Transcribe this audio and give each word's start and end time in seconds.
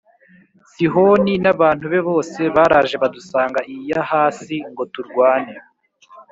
sihoni 0.71 1.33
n’abantu 1.43 1.85
be 1.91 1.99
bose 2.09 2.39
baraje 2.55 2.95
badusanga 3.03 3.59
i 3.73 3.75
yahasi+ 3.89 4.55
ngo 4.71 4.83
turwane, 4.93 5.53